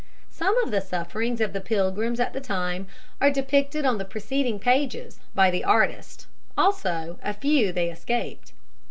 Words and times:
Some 0.31 0.57
of 0.63 0.71
the 0.71 0.81
sufferings 0.81 1.41
of 1.41 1.53
the 1.53 1.61
Pilgrims 1.61 2.19
at 2.19 2.33
the 2.33 2.41
time 2.41 2.87
are 3.21 3.29
depicted 3.29 3.85
on 3.85 3.99
the 3.99 4.03
preceding 4.03 4.57
pages 4.57 5.19
by 5.35 5.51
the 5.51 5.63
artist, 5.63 6.25
also 6.57 7.19
a 7.21 7.35
few 7.35 7.71
they 7.71 7.91
escaped. 7.91 8.51